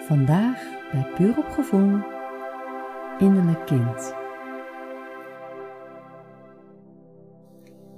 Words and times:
Vandaag 0.00 0.62
bij 0.92 1.06
Puur 1.14 1.38
op 1.38 1.48
Gevoel, 1.48 1.98
innerlijk 3.18 3.66
kind. 3.66 4.14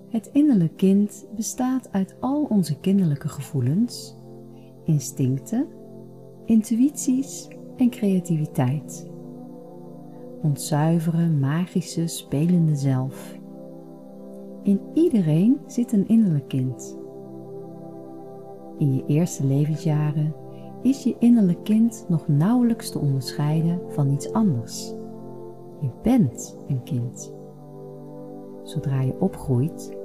Het 0.09 0.31
innerlijk 0.33 0.77
kind 0.77 1.27
bestaat 1.37 1.93
uit 1.93 2.17
al 2.21 2.47
onze 2.49 2.81
kinderlijke 2.81 3.29
gevoelens, 3.29 4.17
instincten, 4.85 5.67
intuïties 6.45 7.49
en 7.77 7.91
creativiteit. 7.91 9.11
Ons 10.43 10.69
zuivere, 10.69 11.29
magische, 11.29 12.07
spelende 12.07 12.77
zelf. 12.77 13.39
In 14.63 14.81
iedereen 14.95 15.61
zit 15.67 15.93
een 15.93 16.09
innerlijk 16.09 16.49
kind. 16.49 16.99
In 18.79 18.95
je 18.95 19.05
eerste 19.07 19.47
levensjaren 19.47 20.42
is 20.83 21.03
je 21.03 21.17
innerlijk 21.19 21.65
kind 21.65 22.05
nog 22.09 22.29
nauwelijks 22.29 22.91
te 22.91 22.99
onderscheiden 22.99 23.81
van 23.89 24.11
iets 24.11 24.33
anders. 24.33 24.95
Je 25.81 25.89
bent 26.03 26.59
een 26.69 26.83
kind. 26.83 27.35
Zodra 28.63 29.01
je 29.01 29.21
opgroeit, 29.21 29.97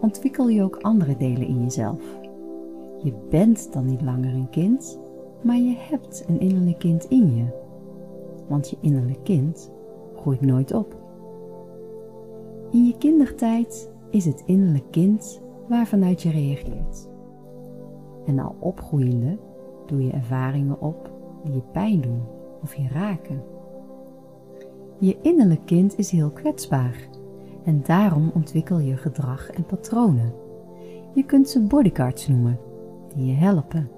ontwikkel 0.00 0.48
je 0.48 0.62
ook 0.62 0.76
andere 0.76 1.16
delen 1.16 1.46
in 1.46 1.62
jezelf. 1.62 2.18
Je 3.02 3.12
bent 3.28 3.72
dan 3.72 3.86
niet 3.86 4.02
langer 4.02 4.34
een 4.34 4.50
kind, 4.50 4.98
maar 5.42 5.56
je 5.56 5.74
hebt 5.78 6.24
een 6.28 6.40
innerlijk 6.40 6.78
kind 6.78 7.04
in 7.04 7.36
je. 7.36 7.44
Want 8.48 8.70
je 8.70 8.76
innerlijk 8.80 9.24
kind 9.24 9.72
groeit 10.16 10.40
nooit 10.40 10.72
op. 10.72 10.96
In 12.70 12.86
je 12.86 12.96
kindertijd 12.98 13.90
is 14.10 14.24
het 14.24 14.42
innerlijk 14.46 14.90
kind 14.90 15.42
waarvanuit 15.68 16.22
je 16.22 16.30
reageert. 16.30 17.08
En 18.26 18.38
al 18.38 18.56
opgroeiende 18.58 19.38
doe 19.90 20.04
je 20.04 20.10
ervaringen 20.10 20.80
op 20.80 21.10
die 21.44 21.54
je 21.54 21.62
pijn 21.72 22.00
doen 22.00 22.22
of 22.62 22.74
je 22.74 22.88
raken. 22.88 23.42
Je 24.98 25.18
innerlijk 25.22 25.66
kind 25.66 25.98
is 25.98 26.10
heel 26.10 26.30
kwetsbaar 26.30 27.08
en 27.64 27.82
daarom 27.82 28.30
ontwikkel 28.34 28.78
je 28.78 28.96
gedrag 28.96 29.50
en 29.50 29.64
patronen. 29.64 30.32
Je 31.14 31.24
kunt 31.24 31.48
ze 31.48 31.62
bodyguards 31.62 32.28
noemen, 32.28 32.58
die 33.14 33.26
je 33.26 33.32
helpen. 33.32 33.90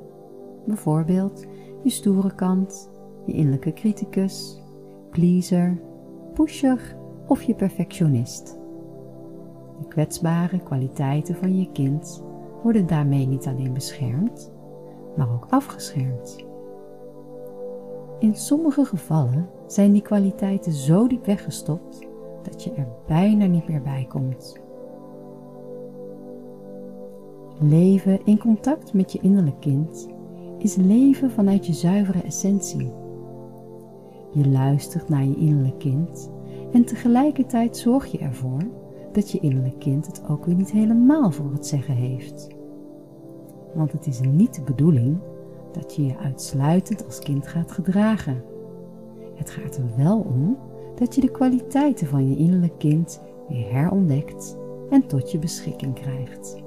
Bijvoorbeeld 0.66 1.46
je 1.82 1.90
stoere 1.90 2.34
kant, 2.34 2.90
je 3.26 3.32
innerlijke 3.32 3.72
criticus, 3.72 4.62
pleaser, 5.10 5.80
pusher 6.34 6.96
of 7.26 7.42
je 7.42 7.54
perfectionist. 7.54 8.60
De 9.80 9.88
kwetsbare 9.88 10.58
kwaliteiten 10.58 11.34
van 11.34 11.58
je 11.58 11.72
kind 11.72 12.24
worden 12.62 12.86
daarmee 12.86 13.26
niet 13.26 13.46
alleen 13.46 13.72
beschermd, 13.72 14.51
maar 15.16 15.32
ook 15.32 15.46
afgeschermd. 15.50 16.44
In 18.18 18.34
sommige 18.34 18.84
gevallen 18.84 19.48
zijn 19.66 19.92
die 19.92 20.02
kwaliteiten 20.02 20.72
zo 20.72 21.08
diep 21.08 21.26
weggestopt 21.26 22.06
dat 22.42 22.62
je 22.64 22.72
er 22.72 22.88
bijna 23.06 23.46
niet 23.46 23.68
meer 23.68 23.82
bij 23.82 24.06
komt. 24.08 24.60
Leven 27.60 28.20
in 28.24 28.38
contact 28.38 28.92
met 28.92 29.12
je 29.12 29.18
innerlijk 29.22 29.60
kind 29.60 30.08
is 30.58 30.76
leven 30.76 31.30
vanuit 31.30 31.66
je 31.66 31.72
zuivere 31.72 32.22
essentie. 32.22 32.92
Je 34.32 34.48
luistert 34.48 35.08
naar 35.08 35.24
je 35.24 35.36
innerlijk 35.36 35.78
kind 35.78 36.30
en 36.72 36.84
tegelijkertijd 36.84 37.76
zorg 37.76 38.06
je 38.06 38.18
ervoor 38.18 38.62
dat 39.12 39.30
je 39.30 39.40
innerlijk 39.40 39.78
kind 39.78 40.06
het 40.06 40.28
ook 40.28 40.44
weer 40.44 40.54
niet 40.54 40.70
helemaal 40.70 41.30
voor 41.30 41.52
het 41.52 41.66
zeggen 41.66 41.94
heeft. 41.94 42.48
Want 43.74 43.92
het 43.92 44.06
is 44.06 44.20
niet 44.20 44.54
de 44.54 44.62
bedoeling 44.62 45.18
dat 45.72 45.94
je 45.94 46.06
je 46.06 46.18
uitsluitend 46.18 47.04
als 47.06 47.18
kind 47.18 47.46
gaat 47.46 47.72
gedragen. 47.72 48.44
Het 49.34 49.50
gaat 49.50 49.76
er 49.76 49.96
wel 49.96 50.18
om 50.18 50.58
dat 50.94 51.14
je 51.14 51.20
de 51.20 51.30
kwaliteiten 51.30 52.06
van 52.06 52.28
je 52.28 52.36
innerlijk 52.36 52.78
kind 52.78 53.22
weer 53.48 53.72
herontdekt 53.72 54.56
en 54.90 55.06
tot 55.06 55.30
je 55.30 55.38
beschikking 55.38 55.94
krijgt. 55.94 56.62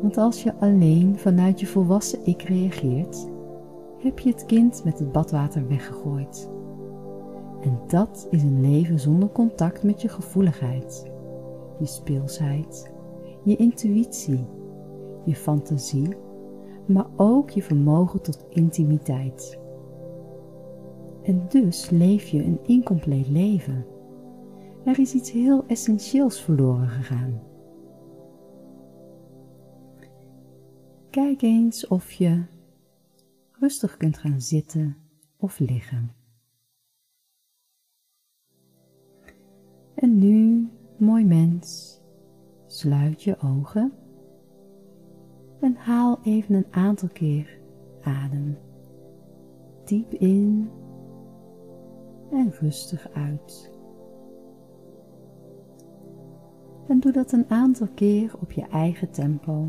Want 0.00 0.16
als 0.16 0.42
je 0.42 0.54
alleen 0.54 1.18
vanuit 1.18 1.60
je 1.60 1.66
volwassen 1.66 2.26
ik 2.26 2.42
reageert, 2.42 3.28
heb 3.98 4.18
je 4.18 4.30
het 4.30 4.46
kind 4.46 4.84
met 4.84 4.98
het 4.98 5.12
badwater 5.12 5.68
weggegooid. 5.68 6.50
En 7.60 7.78
dat 7.86 8.26
is 8.30 8.42
een 8.42 8.60
leven 8.60 9.00
zonder 9.00 9.28
contact 9.28 9.82
met 9.82 10.02
je 10.02 10.08
gevoeligheid, 10.08 11.10
je 11.78 11.86
speelsheid, 11.86 12.92
je 13.42 13.56
intuïtie, 13.56 14.46
je 15.24 15.34
fantasie, 15.34 16.08
maar 16.86 17.06
ook 17.16 17.50
je 17.50 17.62
vermogen 17.62 18.22
tot 18.22 18.46
intimiteit. 18.48 19.58
En 21.22 21.46
dus 21.48 21.90
leef 21.90 22.26
je 22.26 22.44
een 22.44 22.58
incompleet 22.62 23.28
leven. 23.28 23.86
Er 24.84 24.98
is 24.98 25.14
iets 25.14 25.30
heel 25.30 25.66
essentieels 25.66 26.40
verloren 26.40 26.88
gegaan. 26.88 27.42
Kijk 31.10 31.42
eens 31.42 31.86
of 31.86 32.12
je 32.12 32.42
rustig 33.52 33.96
kunt 33.96 34.18
gaan 34.18 34.40
zitten 34.40 34.96
of 35.36 35.58
liggen. 35.58 36.12
En 39.94 40.18
nu, 40.18 40.68
mooi 40.96 41.24
mens, 41.24 42.00
sluit 42.66 43.22
je 43.22 43.38
ogen 43.38 43.92
en 45.64 45.76
haal 45.76 46.18
even 46.22 46.54
een 46.54 46.66
aantal 46.70 47.08
keer 47.08 47.58
adem. 48.02 48.58
Diep 49.84 50.12
in 50.12 50.70
en 52.30 52.50
rustig 52.50 53.08
uit. 53.12 53.72
En 56.88 57.00
doe 57.00 57.12
dat 57.12 57.32
een 57.32 57.50
aantal 57.50 57.88
keer 57.94 58.34
op 58.40 58.52
je 58.52 58.62
eigen 58.62 59.10
tempo. 59.10 59.66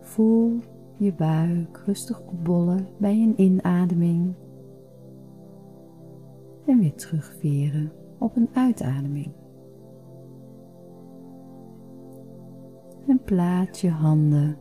Voel 0.00 0.58
je 0.96 1.14
buik 1.14 1.82
rustig 1.86 2.20
opbollen 2.20 2.88
bij 2.98 3.22
een 3.22 3.40
inademing 3.40 4.34
en 6.66 6.78
weer 6.78 6.94
terugveren 6.94 7.92
op 8.18 8.36
een 8.36 8.48
uitademing. 8.52 9.32
Plaats 13.28 13.80
je 13.80 13.90
handen 13.90 14.56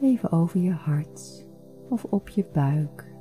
even 0.00 0.32
over 0.32 0.60
je 0.60 0.72
hart 0.72 1.46
of 1.88 2.04
op 2.04 2.28
je 2.28 2.46
buik. 2.52 3.14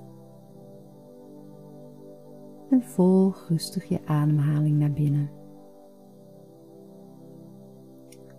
En 2.69 2.83
volg 2.83 3.45
rustig 3.49 3.83
je 3.85 4.05
ademhaling 4.05 4.77
naar 4.77 4.91
binnen. 4.91 5.29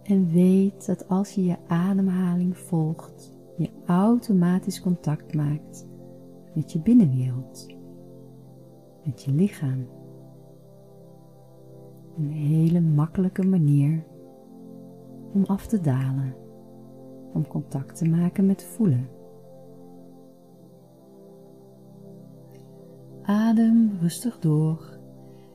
En 0.02 0.28
weet 0.28 0.86
dat 0.86 1.08
als 1.08 1.32
je 1.32 1.44
je 1.44 1.56
ademhaling 1.66 2.58
volgt, 2.58 3.38
je 3.56 3.70
automatisch 3.86 4.80
contact 4.80 5.34
maakt 5.34 5.86
met 6.54 6.72
je 6.72 6.80
binnenwereld, 6.80 7.66
met 9.04 9.22
je 9.22 9.32
lichaam. 9.32 9.86
Een 12.16 12.30
hele 12.30 12.80
makkelijke 12.80 13.46
manier 13.46 14.14
om 15.36 15.44
af 15.44 15.66
te 15.66 15.80
dalen, 15.80 16.34
om 17.32 17.46
contact 17.46 17.96
te 17.96 18.08
maken 18.08 18.46
met 18.46 18.64
voelen. 18.64 19.08
Adem 23.22 23.90
rustig 24.00 24.38
door 24.38 24.98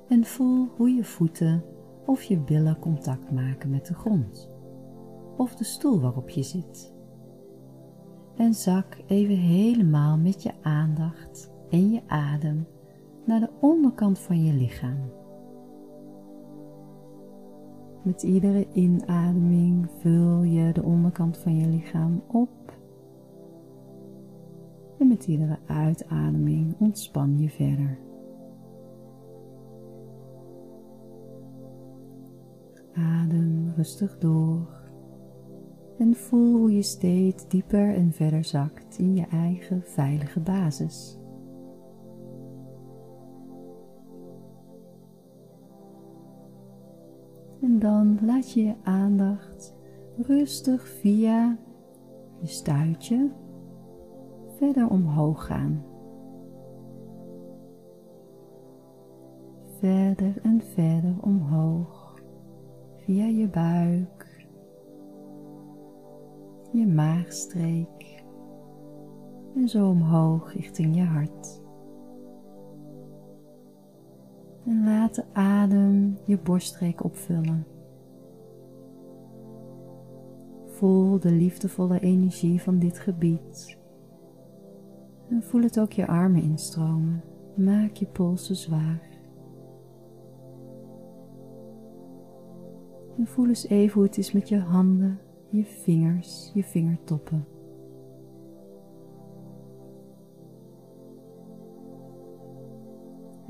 en 0.07 0.23
voel 0.23 0.67
hoe 0.77 0.89
je 0.89 1.03
voeten 1.03 1.63
of 2.05 2.23
je 2.23 2.39
billen 2.39 2.79
contact 2.79 3.31
maken 3.31 3.69
met 3.69 3.85
de 3.85 3.93
grond 3.93 4.49
of 5.37 5.55
de 5.55 5.63
stoel 5.63 5.99
waarop 5.99 6.29
je 6.29 6.43
zit. 6.43 6.93
En 8.35 8.53
zak 8.53 8.97
even 9.07 9.37
helemaal 9.37 10.17
met 10.17 10.43
je 10.43 10.51
aandacht 10.61 11.51
en 11.69 11.91
je 11.91 12.01
adem 12.07 12.67
naar 13.25 13.39
de 13.39 13.49
onderkant 13.61 14.19
van 14.19 14.43
je 14.43 14.53
lichaam. 14.53 15.20
Met 18.01 18.23
iedere 18.23 18.67
inademing 18.73 19.89
vul 19.99 20.43
je 20.43 20.73
de 20.73 20.83
onderkant 20.83 21.37
van 21.37 21.55
je 21.55 21.67
lichaam 21.67 22.23
op. 22.27 22.79
En 24.99 25.07
met 25.07 25.27
iedere 25.27 25.59
uitademing 25.65 26.75
ontspan 26.79 27.39
je 27.39 27.49
verder. 27.49 27.99
Adem 32.93 33.73
rustig 33.75 34.17
door 34.17 34.81
en 35.97 36.15
voel 36.15 36.57
hoe 36.57 36.75
je 36.75 36.81
steeds 36.81 37.47
dieper 37.47 37.95
en 37.95 38.11
verder 38.11 38.43
zakt 38.43 38.97
in 38.97 39.15
je 39.15 39.25
eigen 39.25 39.81
veilige 39.85 40.39
basis. 40.39 41.20
En 47.71 47.79
dan 47.79 48.19
laat 48.21 48.51
je 48.51 48.63
je 48.63 48.75
aandacht 48.83 49.75
rustig 50.17 50.87
via 50.87 51.57
je 52.39 52.47
stuitje 52.47 53.31
verder 54.57 54.89
omhoog 54.89 55.45
gaan. 55.45 55.83
Verder 59.79 60.39
en 60.43 60.61
verder 60.61 61.15
omhoog 61.21 62.21
via 62.97 63.25
je 63.25 63.49
buik, 63.49 64.47
je 66.71 66.87
maagstreek 66.87 68.23
en 69.55 69.67
zo 69.67 69.89
omhoog 69.89 70.53
richting 70.53 70.95
je 70.95 71.03
hart. 71.03 71.60
En 74.65 74.83
laat 74.83 75.15
de 75.15 75.23
adem 75.33 76.17
je 76.25 76.37
borststreek 76.37 77.03
opvullen. 77.03 77.65
Voel 80.65 81.19
de 81.19 81.31
liefdevolle 81.31 81.99
energie 81.99 82.61
van 82.61 82.79
dit 82.79 82.99
gebied. 82.99 83.77
En 85.29 85.43
voel 85.43 85.61
het 85.61 85.79
ook 85.79 85.91
je 85.91 86.07
armen 86.07 86.41
instromen. 86.41 87.23
Maak 87.55 87.95
je 87.95 88.05
polsen 88.05 88.55
zwaar. 88.55 89.09
En 93.17 93.27
voel 93.27 93.47
eens 93.47 93.67
even 93.67 93.93
hoe 93.93 94.03
het 94.03 94.17
is 94.17 94.31
met 94.31 94.49
je 94.49 94.59
handen, 94.59 95.19
je 95.49 95.63
vingers, 95.63 96.51
je 96.53 96.63
vingertoppen. 96.63 97.45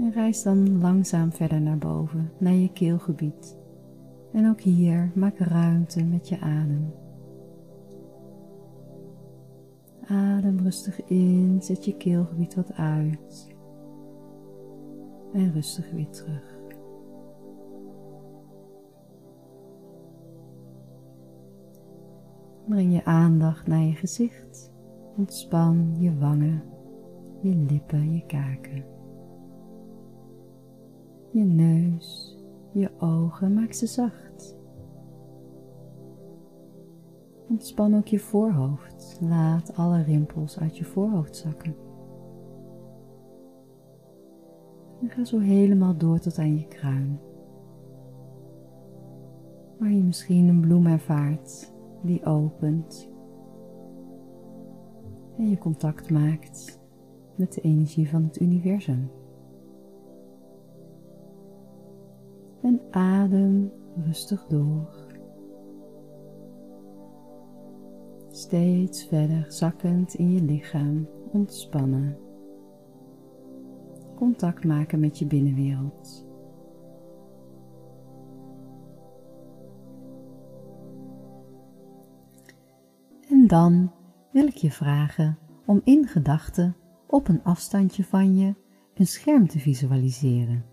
En 0.02 0.12
reis 0.12 0.44
dan 0.44 0.80
langzaam 0.80 1.32
verder 1.32 1.62
naar 1.62 1.78
boven, 1.78 2.32
naar 2.38 2.54
je 2.54 2.72
keelgebied. 2.72 3.58
En 4.34 4.50
ook 4.50 4.62
hier 4.62 5.12
maak 5.16 5.38
ruimte 5.38 6.04
met 6.04 6.30
je 6.30 6.40
adem. 6.40 6.94
Adem 10.08 10.60
rustig 10.60 11.06
in, 11.06 11.58
zet 11.62 11.86
je 11.86 11.98
keelgebied 11.98 12.56
wat 12.56 12.74
uit. 12.74 13.56
En 15.34 15.52
rustig 15.52 15.92
weer 15.92 16.10
terug. 16.10 16.60
Breng 22.68 22.94
je 22.94 23.06
aandacht 23.06 23.68
naar 23.68 23.84
je 23.84 23.94
gezicht. 23.94 24.72
Ontspan 25.18 25.96
je 26.00 26.18
wangen, 26.18 26.64
je 27.42 27.56
lippen, 27.56 28.14
je 28.14 28.26
kaken. 28.26 29.00
Je 31.32 31.44
neus, 31.44 32.38
je 32.72 32.90
ogen, 33.00 33.54
maak 33.54 33.74
ze 33.74 33.88
zacht. 33.88 34.58
Ontspan 37.50 37.96
ook 37.96 38.08
je 38.08 38.20
voorhoofd. 38.20 39.20
Laat 39.22 39.76
alle 39.76 40.02
rimpels 40.02 40.60
uit 40.60 40.78
je 40.78 40.86
voorhoofd 40.86 41.36
zakken. 41.36 41.76
En 45.02 45.10
ga 45.10 45.24
zo 45.24 45.40
helemaal 45.40 45.98
door 45.98 46.20
tot 46.20 46.38
aan 46.38 46.58
je 46.58 46.68
kruin. 46.68 47.20
Waar 49.80 49.92
je 49.92 50.04
misschien 50.04 50.48
een 50.48 50.62
bloem 50.62 50.88
ervaart 50.88 51.74
die 52.04 52.26
opent. 52.26 53.10
En 55.38 55.50
je 55.50 55.58
contact 55.58 56.10
maakt 56.10 56.80
met 57.36 57.54
de 57.54 57.62
energie 57.62 58.10
van 58.10 58.24
het 58.24 58.42
universum. 58.42 59.10
En 62.62 62.82
adem 62.92 63.72
rustig 64.06 64.46
door. 64.48 65.10
Steeds 68.32 69.06
verder 69.06 69.46
zakkend 69.48 70.14
in 70.14 70.32
je 70.32 70.42
lichaam, 70.42 71.08
ontspannen. 71.32 72.18
Contact 74.16 74.64
maken 74.64 75.00
met 75.00 75.20
je 75.20 75.26
binnenwereld. 75.26 76.26
En 83.30 83.48
dan 83.48 83.92
wil 84.32 84.48
ik 84.48 84.56
je 84.56 84.72
vragen 84.72 85.38
om 85.66 85.82
in 85.84 86.08
gedachten 86.08 86.76
op 87.08 87.28
een 87.28 87.44
afstandje 87.44 88.04
van 88.04 88.38
je 88.38 88.56
een 88.94 89.08
scherm 89.08 89.48
te 89.48 89.60
visualiseren. 89.60 90.71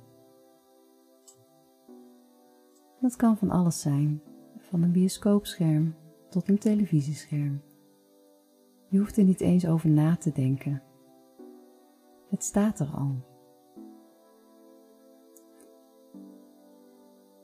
Dat 3.00 3.16
kan 3.16 3.36
van 3.36 3.50
alles 3.50 3.80
zijn, 3.80 4.22
van 4.58 4.82
een 4.82 4.92
bioscoopscherm 4.92 5.94
tot 6.28 6.48
een 6.48 6.58
televisiescherm. 6.58 7.60
Je 8.88 8.98
hoeft 8.98 9.16
er 9.16 9.24
niet 9.24 9.40
eens 9.40 9.66
over 9.66 9.88
na 9.88 10.16
te 10.16 10.32
denken. 10.32 10.82
Het 12.28 12.44
staat 12.44 12.80
er 12.80 12.90
al. 12.94 13.14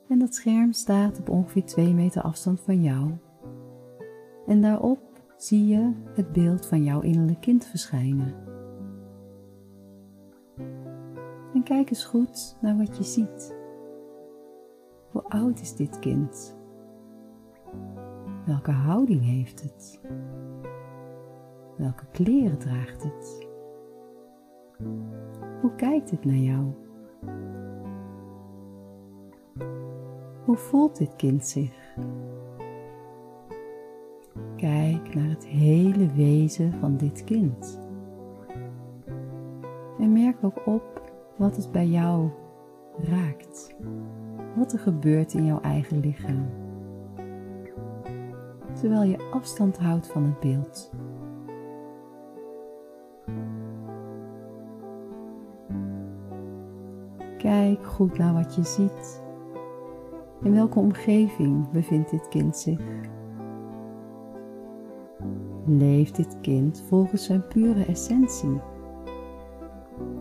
En 0.09 0.19
dat 0.19 0.35
scherm 0.35 0.71
staat 0.71 1.19
op 1.19 1.29
ongeveer 1.29 1.65
2 1.65 1.93
meter 1.93 2.21
afstand 2.21 2.61
van 2.61 2.81
jou. 2.81 3.11
En 4.47 4.61
daarop 4.61 5.23
zie 5.37 5.67
je 5.67 5.91
het 6.13 6.31
beeld 6.31 6.65
van 6.65 6.83
jouw 6.83 7.01
innerlijk 7.01 7.41
kind 7.41 7.65
verschijnen. 7.65 8.35
En 11.53 11.63
kijk 11.63 11.89
eens 11.89 12.05
goed 12.05 12.57
naar 12.61 12.77
wat 12.77 12.97
je 12.97 13.03
ziet. 13.03 13.54
Hoe 15.15 15.23
oud 15.29 15.59
is 15.59 15.75
dit 15.75 15.99
kind? 15.99 16.57
Welke 18.45 18.71
houding 18.71 19.23
heeft 19.23 19.61
het? 19.61 20.01
Welke 21.77 22.05
kleren 22.11 22.57
draagt 22.57 23.03
het? 23.03 23.47
Hoe 25.61 25.75
kijkt 25.75 26.11
het 26.11 26.25
naar 26.25 26.35
jou? 26.35 26.65
Hoe 30.45 30.57
voelt 30.57 30.97
dit 30.97 31.15
kind 31.15 31.45
zich? 31.45 31.95
Kijk 34.55 35.15
naar 35.15 35.29
het 35.29 35.45
hele 35.45 36.11
wezen 36.13 36.73
van 36.73 36.97
dit 36.97 37.23
kind. 37.23 37.79
En 39.99 40.13
merk 40.13 40.43
ook 40.43 40.67
op 40.67 41.11
wat 41.35 41.55
het 41.55 41.71
bij 41.71 41.87
jou 41.87 42.29
raakt. 42.97 43.75
Wat 44.55 44.73
er 44.73 44.79
gebeurt 44.79 45.33
in 45.33 45.45
jouw 45.45 45.61
eigen 45.61 45.99
lichaam 45.99 46.63
terwijl 48.79 49.03
je 49.03 49.29
afstand 49.31 49.77
houdt 49.77 50.07
van 50.07 50.23
het 50.23 50.39
beeld. 50.39 50.91
Kijk 57.37 57.85
goed 57.85 58.17
naar 58.17 58.33
wat 58.33 58.55
je 58.55 58.63
ziet. 58.63 59.23
In 60.43 60.53
welke 60.53 60.79
omgeving 60.79 61.71
bevindt 61.71 62.09
dit 62.09 62.27
kind 62.27 62.57
zich? 62.57 62.81
Leeft 65.65 66.15
dit 66.15 66.37
kind 66.41 66.83
volgens 66.87 67.25
zijn 67.25 67.47
pure 67.47 67.85
essentie? 67.85 68.61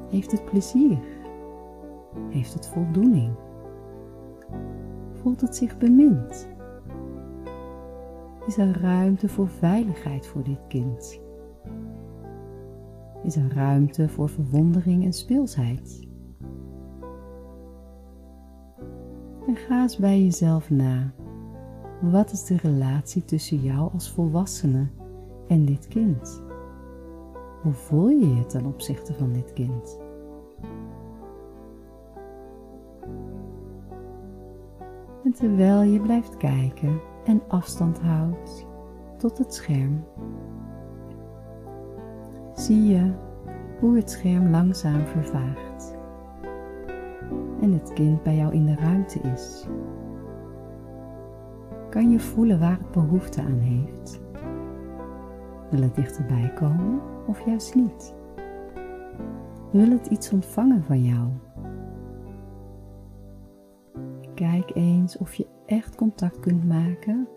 Heeft 0.08 0.30
het 0.30 0.44
plezier? 0.44 0.98
Heeft 2.28 2.54
het 2.54 2.68
voldoening? 2.68 3.32
Voelt 5.12 5.40
het 5.40 5.56
zich 5.56 5.78
bemind? 5.78 6.48
Is 8.46 8.58
er 8.58 8.80
ruimte 8.80 9.28
voor 9.28 9.48
veiligheid 9.48 10.26
voor 10.26 10.42
dit 10.42 10.66
kind? 10.68 11.20
Is 13.22 13.36
er 13.36 13.54
ruimte 13.54 14.08
voor 14.08 14.28
verwondering 14.28 15.04
en 15.04 15.12
speelsheid? 15.12 16.08
En 19.46 19.56
ga 19.56 19.82
eens 19.82 19.96
bij 19.96 20.22
jezelf 20.22 20.70
na. 20.70 21.12
Wat 22.00 22.32
is 22.32 22.44
de 22.44 22.56
relatie 22.56 23.24
tussen 23.24 23.60
jou 23.60 23.92
als 23.92 24.10
volwassene 24.10 24.86
en 25.48 25.64
dit 25.64 25.88
kind? 25.88 26.42
Hoe 27.62 27.72
voel 27.72 28.08
je 28.08 28.34
je 28.34 28.46
ten 28.46 28.66
opzichte 28.66 29.14
van 29.14 29.32
dit 29.32 29.52
kind? 29.52 30.03
Terwijl 35.34 35.82
je 35.82 36.00
blijft 36.00 36.36
kijken, 36.36 37.00
en 37.24 37.42
afstand 37.48 38.00
houdt 38.00 38.66
tot 39.16 39.38
het 39.38 39.54
scherm. 39.54 40.04
Zie 42.54 42.82
je 42.82 43.12
hoe 43.80 43.96
het 43.96 44.10
scherm 44.10 44.50
langzaam 44.50 45.06
vervaagt 45.06 45.96
en 47.60 47.72
het 47.72 47.92
kind 47.92 48.22
bij 48.22 48.36
jou 48.36 48.52
in 48.52 48.66
de 48.66 48.74
ruimte 48.74 49.20
is. 49.20 49.66
Kan 51.90 52.10
je 52.10 52.20
voelen 52.20 52.60
waar 52.60 52.78
het 52.78 52.90
behoefte 52.90 53.40
aan 53.40 53.58
heeft? 53.58 54.20
Wil 55.70 55.82
het 55.82 55.94
dichterbij 55.94 56.52
komen 56.54 57.00
of 57.26 57.46
juist 57.46 57.74
niet? 57.74 58.14
Wil 59.70 59.90
het 59.90 60.06
iets 60.06 60.32
ontvangen 60.32 60.82
van 60.84 61.02
jou? 61.02 61.28
Kijk 64.34 64.70
eens 64.74 65.18
of 65.18 65.34
je 65.34 65.46
echt 65.66 65.94
contact 65.94 66.40
kunt 66.40 66.64
maken 66.64 67.28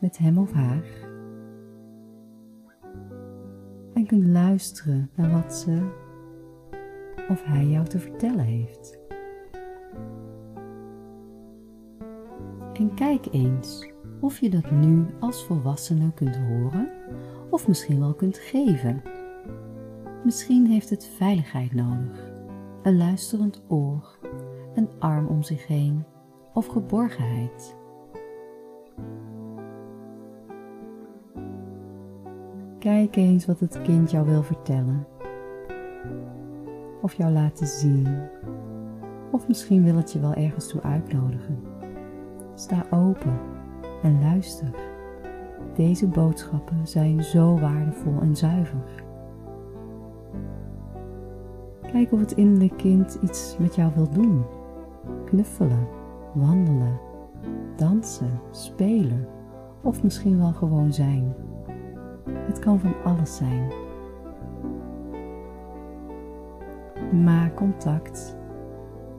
met 0.00 0.18
hem 0.18 0.38
of 0.38 0.52
haar. 0.52 0.84
En 3.94 4.06
kunt 4.06 4.26
luisteren 4.26 5.10
naar 5.16 5.30
wat 5.30 5.54
ze 5.54 5.90
of 7.28 7.44
hij 7.44 7.66
jou 7.66 7.86
te 7.86 7.98
vertellen 7.98 8.44
heeft. 8.44 9.00
En 12.72 12.94
kijk 12.94 13.26
eens 13.30 13.90
of 14.20 14.40
je 14.40 14.50
dat 14.50 14.70
nu 14.70 15.06
als 15.20 15.44
volwassene 15.44 16.12
kunt 16.14 16.36
horen 16.36 16.90
of 17.50 17.68
misschien 17.68 17.98
wel 17.98 18.14
kunt 18.14 18.38
geven. 18.38 19.02
Misschien 20.24 20.66
heeft 20.66 20.90
het 20.90 21.06
veiligheid 21.06 21.74
nodig, 21.74 22.32
een 22.82 22.96
luisterend 22.96 23.62
oor, 23.68 24.18
een 24.74 24.88
arm 24.98 25.26
om 25.26 25.42
zich 25.42 25.66
heen 25.66 26.04
of 26.54 26.66
geborgenheid. 26.66 27.76
Kijk 32.78 33.16
eens 33.16 33.46
wat 33.46 33.60
het 33.60 33.82
kind 33.82 34.10
jou 34.10 34.26
wil 34.26 34.42
vertellen. 34.42 35.06
Of 37.02 37.14
jou 37.14 37.32
laten 37.32 37.66
zien. 37.66 38.08
Of 39.30 39.48
misschien 39.48 39.84
wil 39.84 39.96
het 39.96 40.12
je 40.12 40.20
wel 40.20 40.34
ergens 40.34 40.68
toe 40.68 40.82
uitnodigen. 40.82 41.58
Sta 42.54 42.86
open 42.90 43.38
en 44.02 44.20
luister. 44.20 44.70
Deze 45.74 46.08
boodschappen 46.08 46.86
zijn 46.86 47.22
zo 47.22 47.58
waardevol 47.58 48.20
en 48.20 48.36
zuiver. 48.36 49.04
Kijk 51.92 52.12
of 52.12 52.20
het 52.20 52.32
innerlijke 52.32 52.76
kind 52.76 53.18
iets 53.22 53.56
met 53.58 53.74
jou 53.74 53.92
wil 53.94 54.08
doen. 54.10 54.44
Knuffelen, 55.24 55.86
wandelen, 56.34 57.00
dansen, 57.76 58.40
spelen 58.50 59.26
of 59.82 60.02
misschien 60.02 60.38
wel 60.38 60.52
gewoon 60.52 60.92
zijn. 60.92 61.34
Het 62.28 62.58
kan 62.58 62.80
van 62.80 62.94
alles 63.04 63.36
zijn. 63.36 63.72
Maak 67.24 67.54
contact 67.54 68.36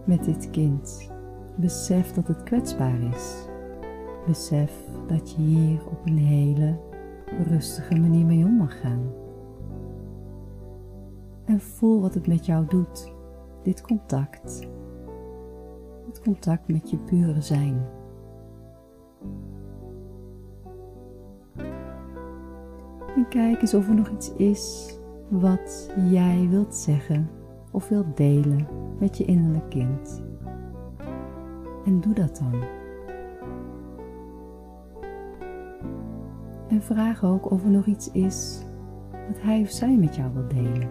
met 0.04 0.24
dit 0.24 0.50
kind. 0.50 1.12
Besef 1.56 2.14
dat 2.14 2.28
het 2.28 2.44
kwetsbaar 2.44 3.02
is. 3.02 3.48
Besef 4.28 4.88
dat 5.08 5.32
je 5.32 5.42
hier 5.42 5.88
op 5.88 6.06
een 6.06 6.18
hele 6.18 6.80
rustige 7.48 7.96
manier 7.96 8.26
mee 8.26 8.46
om 8.46 8.58
mag 8.58 8.80
gaan. 8.80 9.12
En 11.46 11.60
voel 11.60 12.02
wat 12.02 12.14
het 12.14 12.28
met 12.28 12.46
jou 12.46 12.66
doet, 12.68 13.14
dit 13.64 13.82
contact. 13.82 14.68
Contact 16.24 16.68
met 16.68 16.90
je 16.90 16.98
pure 16.98 17.42
zijn. 17.42 17.86
En 23.16 23.28
kijk 23.30 23.62
eens 23.62 23.74
of 23.74 23.88
er 23.88 23.96
nog 23.96 24.10
iets 24.10 24.34
is 24.34 24.96
wat 25.30 25.94
jij 26.10 26.48
wilt 26.50 26.76
zeggen 26.76 27.30
of 27.72 27.90
wilt 27.90 28.18
delen 28.18 28.68
met 29.00 29.18
je 29.18 29.26
innerlijk 29.26 29.70
kind. 29.70 30.24
En 31.86 32.02
doe 32.02 32.14
dat 32.14 32.38
dan. 32.38 32.64
En 36.68 36.82
vraag 36.82 37.24
ook 37.24 37.52
of 37.52 37.64
er 37.64 37.70
nog 37.70 37.86
iets 37.86 38.12
is 38.12 38.64
wat 39.28 39.42
hij 39.42 39.62
of 39.62 39.70
zij 39.70 39.98
met 39.98 40.16
jou 40.16 40.34
wil 40.34 40.48
delen. 40.48 40.90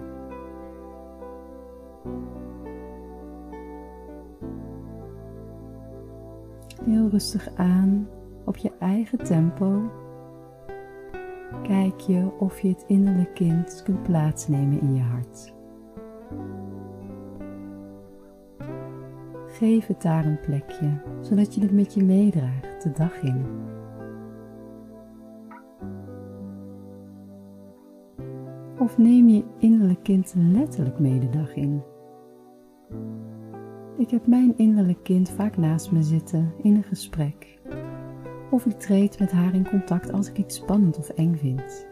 Heel 6.84 7.08
rustig 7.08 7.48
aan 7.56 8.08
op 8.44 8.56
je 8.56 8.72
eigen 8.78 9.18
tempo 9.18 9.90
kijk 11.62 12.00
je 12.00 12.30
of 12.38 12.60
je 12.60 12.68
het 12.68 12.84
innerlijke 12.86 13.32
kind 13.32 13.82
kunt 13.84 14.02
plaatsnemen 14.02 14.80
in 14.80 14.94
je 14.94 15.02
hart. 15.02 15.54
Geef 19.46 19.86
het 19.86 20.02
daar 20.02 20.24
een 20.24 20.40
plekje, 20.40 21.02
zodat 21.20 21.54
je 21.54 21.60
het 21.60 21.72
met 21.72 21.94
je 21.94 22.04
meedraagt 22.04 22.82
de 22.82 22.90
dag 22.90 23.22
in. 23.22 23.44
Of 28.78 28.98
neem 28.98 29.28
je 29.28 29.44
innerlijk 29.58 30.02
kind 30.02 30.34
letterlijk 30.36 30.98
mee 30.98 31.18
de 31.18 31.28
dag 31.28 31.54
in. 31.54 31.82
Ik 33.96 34.10
heb 34.10 34.26
mijn 34.26 34.56
innerlijk 34.56 35.02
kind 35.02 35.30
vaak 35.30 35.56
naast 35.56 35.90
me 35.92 36.02
zitten 36.02 36.52
in 36.62 36.74
een 36.74 36.82
gesprek 36.82 37.60
of 38.50 38.66
ik 38.66 38.78
treed 38.78 39.18
met 39.18 39.30
haar 39.30 39.54
in 39.54 39.68
contact 39.68 40.12
als 40.12 40.28
ik 40.28 40.38
iets 40.38 40.56
spannend 40.56 40.98
of 40.98 41.08
eng 41.08 41.36
vind. 41.36 41.86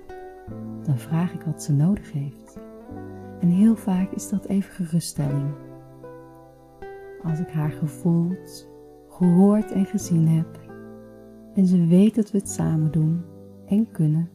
Dan 0.83 0.99
vraag 0.99 1.33
ik 1.33 1.42
wat 1.42 1.62
ze 1.62 1.73
nodig 1.73 2.12
heeft. 2.12 2.59
En 3.40 3.49
heel 3.49 3.76
vaak 3.76 4.11
is 4.12 4.28
dat 4.28 4.45
even 4.45 4.73
geruststelling. 4.73 5.50
Als 7.23 7.38
ik 7.38 7.49
haar 7.49 7.71
gevoeld, 7.71 8.69
gehoord 9.09 9.73
en 9.73 9.87
gezien 9.87 10.28
heb 10.28 10.61
en 11.54 11.66
ze 11.66 11.87
weet 11.87 12.14
dat 12.14 12.30
we 12.30 12.38
het 12.38 12.50
samen 12.50 12.90
doen 12.90 13.23
en 13.66 13.90
kunnen, 13.90 14.30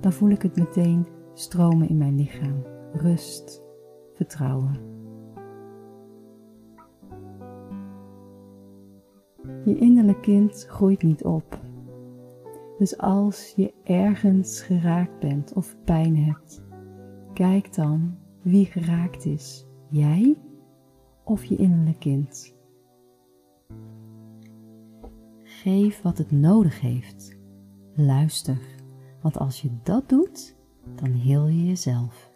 dan 0.00 0.12
voel 0.12 0.30
ik 0.30 0.42
het 0.42 0.56
meteen 0.56 1.06
stromen 1.34 1.88
in 1.88 1.98
mijn 1.98 2.16
lichaam. 2.16 2.62
Rust, 2.92 3.62
vertrouwen. 4.14 4.93
Je 9.64 9.78
innerlijk 9.78 10.22
kind 10.22 10.66
groeit 10.68 11.02
niet 11.02 11.24
op. 11.24 11.60
Dus 12.78 12.98
als 12.98 13.52
je 13.56 13.74
ergens 13.84 14.60
geraakt 14.60 15.18
bent 15.18 15.52
of 15.52 15.76
pijn 15.84 16.16
hebt, 16.16 16.62
kijk 17.32 17.74
dan 17.74 18.18
wie 18.42 18.66
geraakt 18.66 19.24
is. 19.24 19.66
Jij 19.88 20.36
of 21.24 21.44
je 21.44 21.56
innerlijk 21.56 21.98
kind? 21.98 22.54
Geef 25.42 26.02
wat 26.02 26.18
het 26.18 26.30
nodig 26.30 26.80
heeft. 26.80 27.36
Luister, 27.94 28.58
want 29.20 29.38
als 29.38 29.62
je 29.62 29.70
dat 29.82 30.08
doet, 30.08 30.56
dan 30.94 31.10
heel 31.10 31.46
je 31.46 31.64
jezelf. 31.64 32.33